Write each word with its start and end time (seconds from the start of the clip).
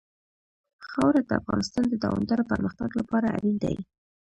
خاوره 0.89 1.21
د 1.25 1.31
افغانستان 1.41 1.85
د 1.89 1.95
دوامداره 2.03 2.43
پرمختګ 2.51 2.89
لپاره 2.99 3.27
اړین 3.35 3.55
دي. 3.63 3.75